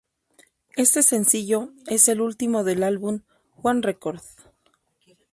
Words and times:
Este 0.77 1.03
sencillo 1.03 1.73
es 1.85 2.07
el 2.07 2.21
último 2.21 2.63
del 2.63 2.81
álbum 2.81 3.19
"On 3.61 3.83
Record". 3.83 4.21